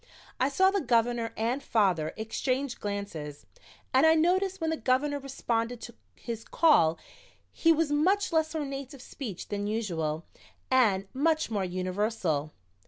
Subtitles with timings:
[0.39, 3.45] I saw the Governor and father exchange glances
[3.93, 6.97] and I noticed when the Governor responded to his call
[7.51, 10.25] he was much less ornate of speech than usual
[10.71, 12.51] and much more universal.